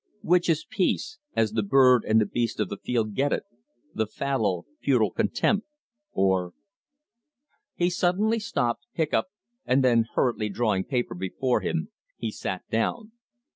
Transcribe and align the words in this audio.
Which 0.23 0.49
is 0.49 0.65
peace 0.67 1.19
as 1.35 1.51
the 1.51 1.61
bird 1.61 2.05
and 2.05 2.19
the 2.19 2.25
beast 2.25 2.59
of 2.59 2.69
the 2.69 2.77
field 2.83 3.13
get 3.13 3.31
it 3.31 3.43
the 3.93 4.07
fallow 4.07 4.65
futile 4.81 5.11
content, 5.11 5.63
or" 6.11 6.53
He 7.75 7.91
suddenly 7.91 8.39
stopped, 8.39 8.87
hiccoughed, 8.93 9.25
then 9.67 10.05
hurriedly 10.15 10.49
drawing 10.49 10.85
paper 10.85 11.13
before 11.13 11.61
him, 11.61 11.91
he 12.17 12.31
sat 12.31 12.67
down. 12.71 13.11